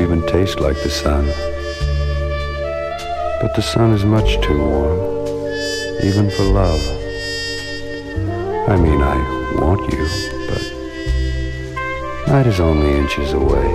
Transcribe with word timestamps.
Even 0.00 0.26
taste 0.26 0.60
like 0.60 0.82
the 0.82 0.90
sun. 0.90 1.26
But 3.40 3.54
the 3.54 3.62
sun 3.62 3.92
is 3.92 4.04
much 4.04 4.40
too 4.40 4.58
warm, 4.58 4.98
even 6.02 6.30
for 6.30 6.44
love. 6.44 6.80
I 8.68 8.76
mean, 8.76 9.02
I 9.02 9.16
want 9.60 9.92
you, 9.92 10.06
but 10.48 10.62
night 12.32 12.46
is 12.46 12.60
only 12.60 12.96
inches 12.96 13.32
away, 13.32 13.74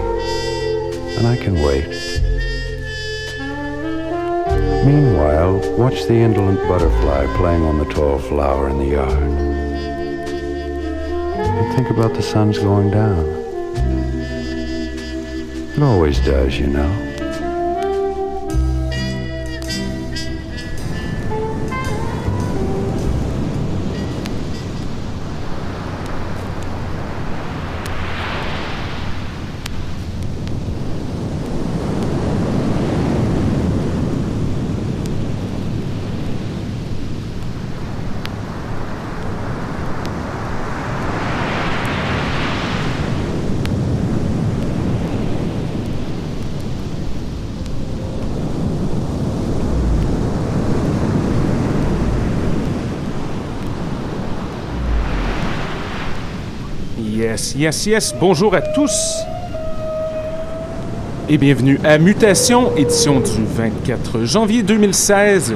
and 1.17 1.27
I 1.27 1.37
can 1.37 1.55
wait. 1.61 1.89
Meanwhile, 4.85 5.77
watch 5.77 6.05
the 6.05 6.15
indolent 6.15 6.59
butterfly 6.67 7.27
playing 7.37 7.63
on 7.63 7.77
the 7.77 7.85
tall 7.85 8.19
flower 8.19 8.69
in 8.69 8.77
the 8.77 8.85
yard. 8.85 9.31
And 11.37 11.75
think 11.75 11.89
about 11.89 12.13
the 12.13 12.21
sun's 12.21 12.57
going 12.57 12.91
down. 12.91 13.44
It 15.75 15.83
always 15.83 16.19
does, 16.21 16.57
you 16.57 16.67
know. 16.67 17.04
Yes. 57.57 58.13
Bonjour 58.19 58.53
à 58.53 58.59
tous. 58.59 58.91
Et 61.29 61.37
bienvenue 61.37 61.79
à 61.85 61.97
Mutation, 61.97 62.75
édition 62.75 63.21
du 63.21 63.45
24 63.45 64.25
janvier 64.25 64.61
2016. 64.61 65.53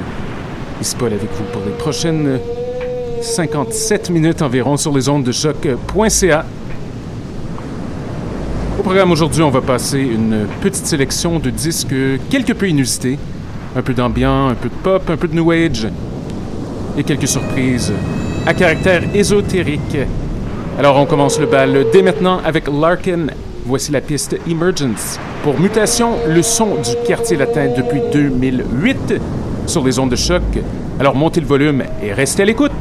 Ici 0.79 0.95
Paul 0.97 1.11
avec 1.11 1.29
vous 1.29 1.43
pour 1.51 1.61
les 1.65 1.73
prochaines 1.73 2.39
57 3.21 4.11
minutes 4.11 4.41
environ 4.41 4.77
sur 4.77 4.93
les 4.93 5.09
ondes 5.09 5.25
de 5.25 5.33
choc.ca. 5.33 6.45
Au 8.79 8.81
programme 8.81 9.11
aujourd'hui, 9.11 9.41
on 9.41 9.49
va 9.49 9.61
passer 9.61 9.99
une 9.99 10.47
petite 10.61 10.85
sélection 10.85 11.37
de 11.37 11.49
disques 11.49 11.95
quelque 12.29 12.53
peu 12.53 12.69
inusités. 12.69 13.19
Un 13.75 13.81
peu 13.81 13.93
d'ambiant, 13.93 14.47
un 14.47 14.55
peu 14.55 14.69
de 14.69 14.75
pop, 14.75 15.09
un 15.09 15.17
peu 15.17 15.27
de 15.27 15.35
new 15.35 15.51
age 15.51 15.85
et 16.97 17.03
quelques 17.03 17.27
surprises 17.27 17.91
à 18.45 18.53
caractère 18.53 19.03
ésotérique. 19.13 19.97
Alors 20.79 20.95
on 20.95 21.05
commence 21.05 21.37
le 21.41 21.45
bal 21.45 21.87
dès 21.91 22.01
maintenant 22.01 22.39
avec 22.45 22.69
Larkin. 22.69 23.27
Voici 23.65 23.91
la 23.91 23.99
piste 23.99 24.37
Emergence. 24.49 25.19
Pour 25.43 25.59
Mutation, 25.59 26.11
le 26.25 26.41
son 26.41 26.75
du 26.75 26.95
quartier 27.05 27.35
latin 27.35 27.67
depuis 27.75 27.99
2008 28.13 29.15
sur 29.67 29.83
les 29.83 29.99
ondes 29.99 30.11
de 30.11 30.15
choc. 30.15 30.41
Alors 30.97 31.15
montez 31.15 31.41
le 31.41 31.47
volume 31.47 31.83
et 32.01 32.13
restez 32.13 32.43
à 32.43 32.45
l'écoute. 32.45 32.71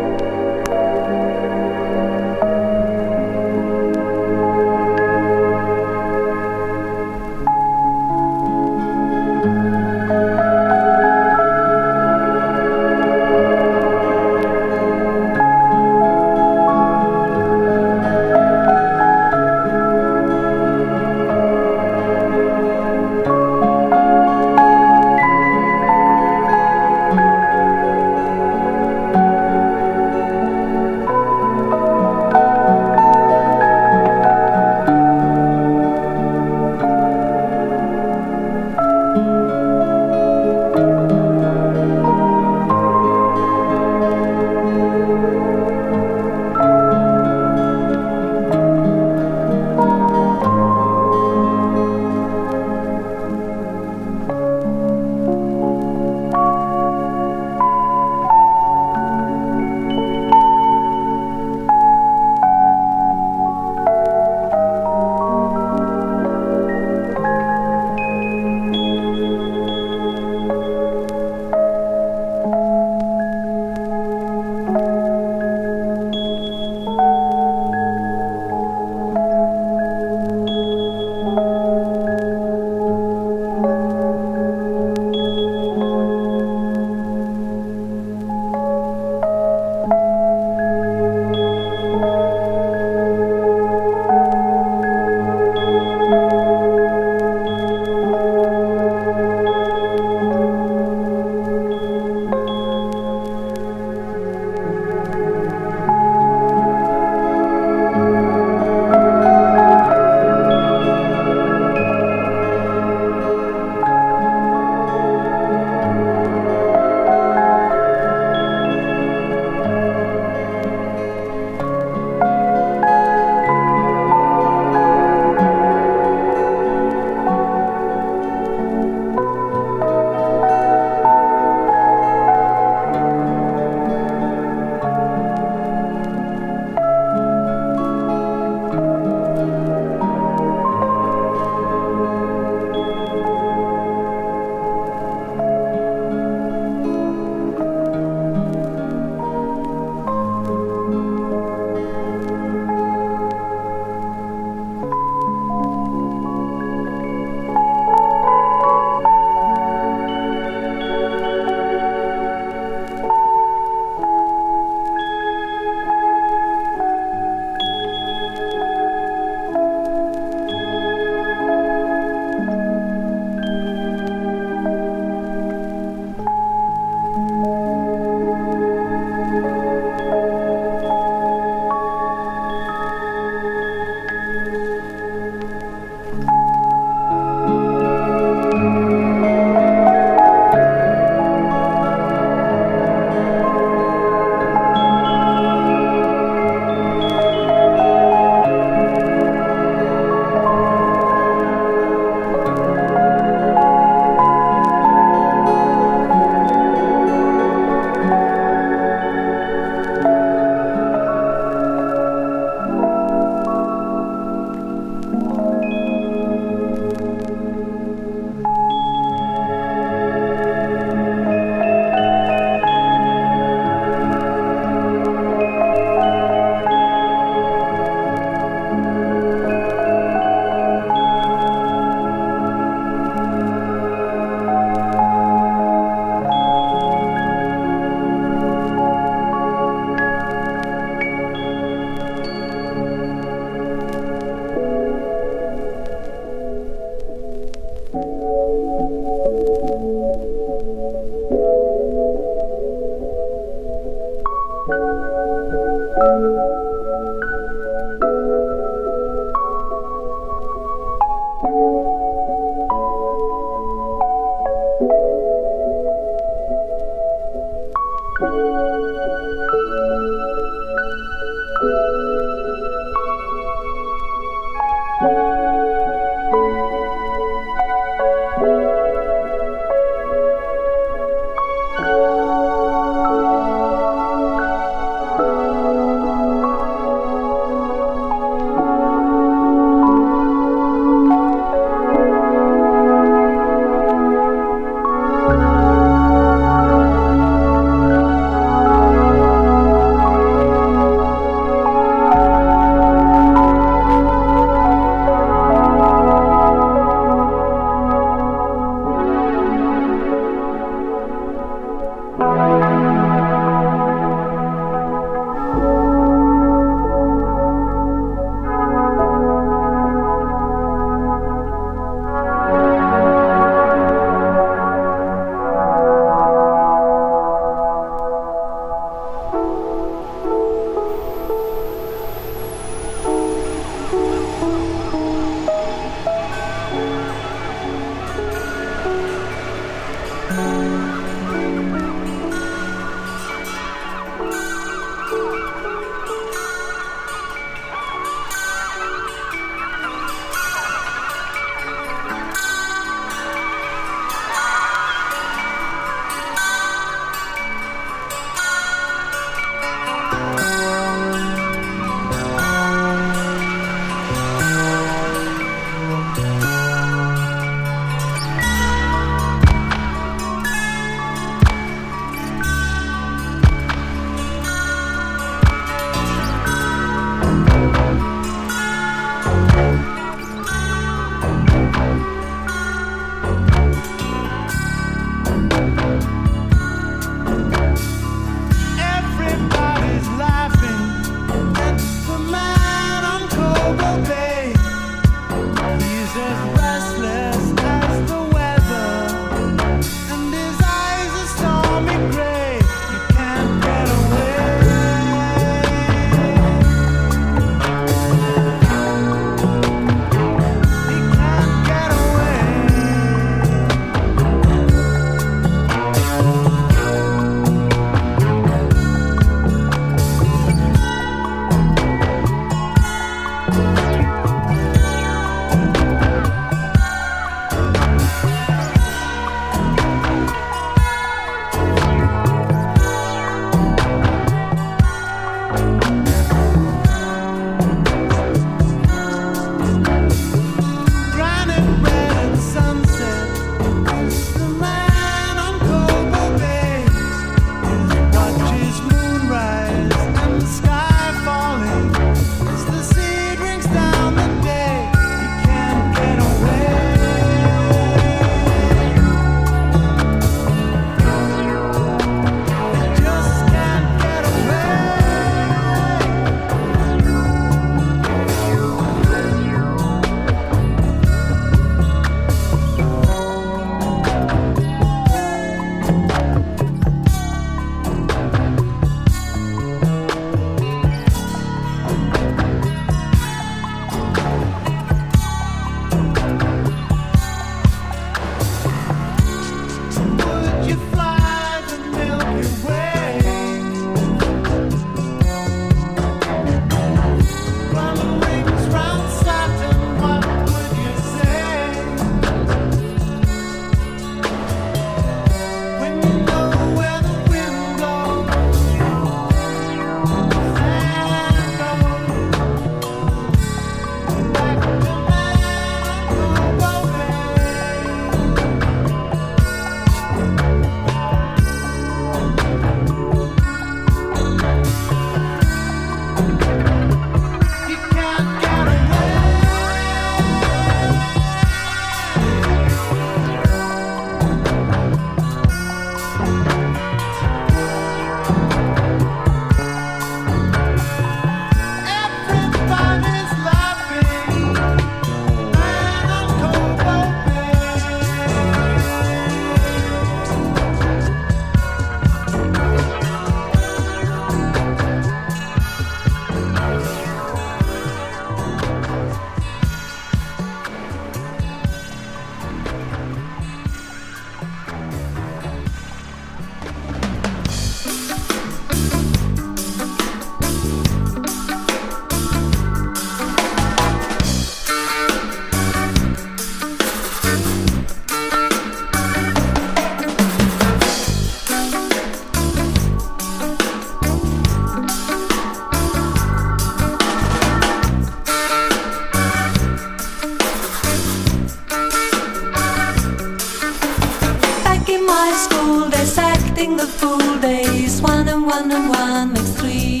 counting 596.64 596.76
the 596.76 596.86
full 596.86 597.40
days. 597.40 598.00
One 598.00 598.28
and 598.28 598.46
one 598.46 598.70
and 598.70 598.88
one 598.88 599.32
makes 599.32 599.50
three. 599.60 600.00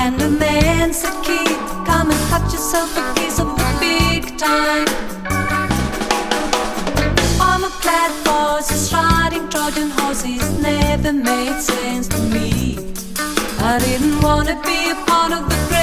And 0.00 0.18
the 0.18 0.30
man 0.30 0.92
said, 0.92 1.14
"Keith, 1.22 1.58
come 1.86 2.10
and 2.10 2.30
cut 2.30 2.42
yourself 2.52 2.96
a 2.96 3.02
piece 3.14 3.38
of 3.38 3.48
the 3.58 3.68
big 3.80 4.36
time. 4.38 4.88
On 7.40 7.62
a 7.64 7.72
platform, 7.82 8.62
just 8.68 8.92
riding 8.92 9.48
Trojan 9.48 9.90
horses 9.90 10.44
never 10.60 11.12
made 11.12 11.60
sense 11.60 12.08
to 12.08 12.20
me. 12.34 12.78
I 13.60 13.78
didn't 13.78 14.20
wanna 14.20 14.56
be 14.64 14.78
a 14.90 14.96
part 15.06 15.32
of 15.32 15.48
the. 15.48 15.77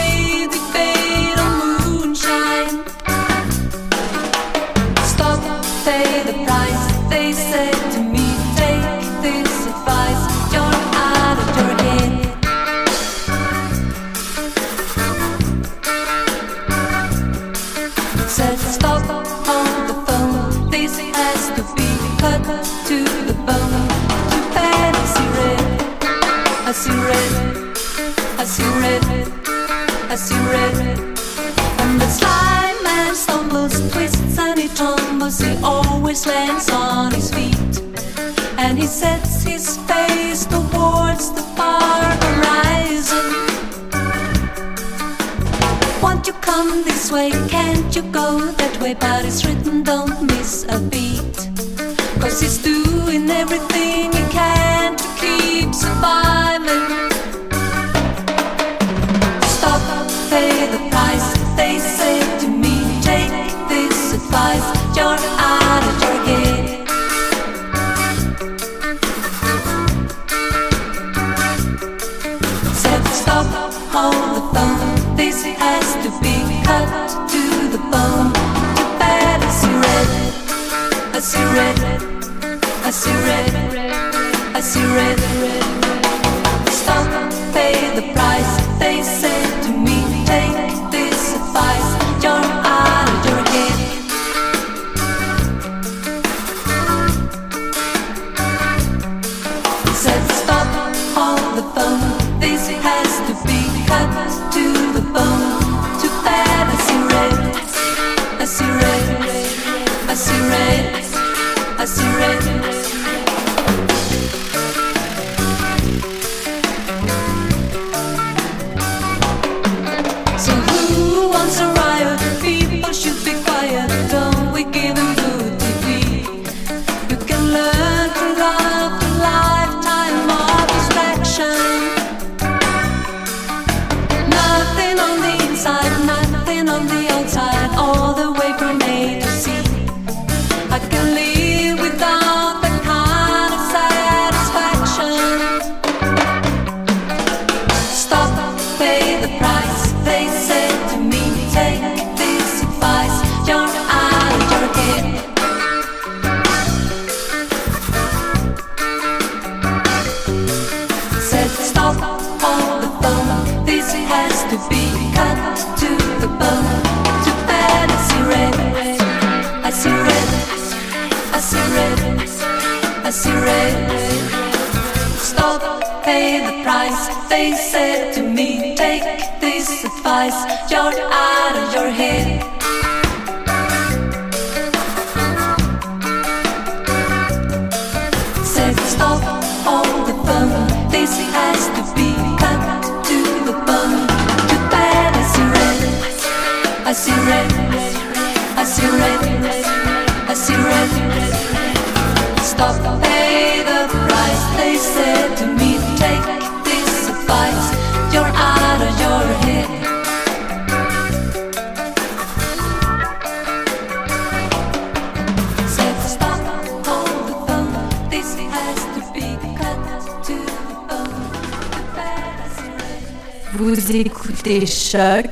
Vous 223.85 223.95
écoutez 223.97 224.65
Choc 224.65 225.27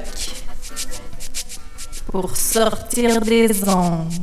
pour 2.11 2.37
sortir 2.37 3.19
des 3.21 3.67
ondes. 3.67 4.13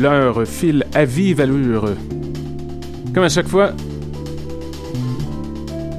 L'heure 0.00 0.46
file 0.46 0.86
à 0.94 1.04
vive 1.04 1.40
allure. 1.40 1.90
Comme 3.14 3.24
à 3.24 3.28
chaque 3.28 3.48
fois, 3.48 3.72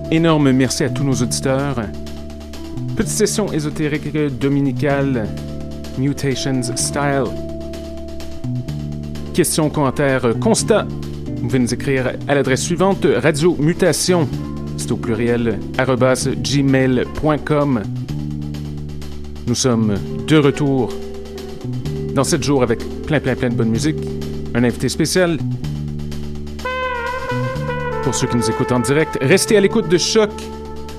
énorme 0.09 0.51
merci 0.51 0.83
à 0.83 0.89
tous 0.89 1.03
nos 1.03 1.13
auditeurs. 1.13 1.81
Petite 2.95 3.11
session 3.11 3.53
ésotérique 3.53 4.11
dominicale, 4.39 5.27
Mutations 5.99 6.63
Style. 6.75 7.25
Questions, 9.33 9.69
commentaires, 9.69 10.33
constats. 10.39 10.87
Vous 11.35 11.47
pouvez 11.47 11.59
nous 11.59 11.73
écrire 11.73 12.13
à 12.27 12.35
l'adresse 12.35 12.63
suivante 12.63 13.05
radio 13.05 13.55
mutation, 13.59 14.27
c'est 14.77 14.91
au 14.91 14.97
pluriel, 14.97 15.59
gmail.com. 15.77 17.81
Nous 19.47 19.55
sommes 19.55 19.95
de 20.27 20.37
retour 20.37 20.89
dans 22.15 22.23
7 22.23 22.43
jours 22.43 22.63
avec 22.63 22.79
plein, 23.11 23.19
plein, 23.19 23.35
plein 23.35 23.49
de 23.49 23.55
bonne 23.55 23.69
musique. 23.69 23.97
Un 24.55 24.63
invité 24.63 24.87
spécial. 24.87 25.37
Pour 28.03 28.15
ceux 28.15 28.27
qui 28.27 28.37
nous 28.37 28.49
écoutent 28.49 28.71
en 28.71 28.79
direct, 28.79 29.17
restez 29.21 29.57
à 29.57 29.59
l'écoute 29.59 29.89
de 29.89 29.97
Choc. 29.97 30.29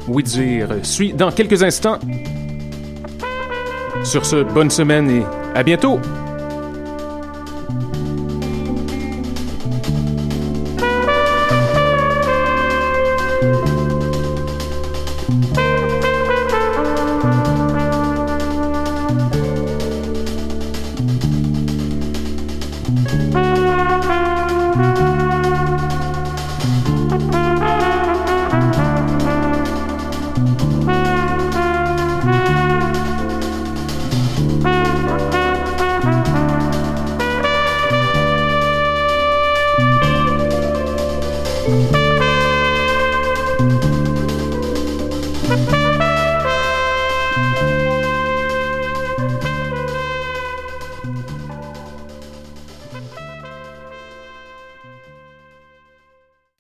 Oui 0.08 0.22
dire 0.22 0.68
suit 0.82 1.14
dans 1.14 1.30
quelques 1.30 1.62
instants. 1.62 1.98
Sur 4.04 4.26
ce, 4.26 4.42
bonne 4.42 4.70
semaine 4.70 5.10
et 5.10 5.22
à 5.54 5.62
bientôt! 5.62 6.00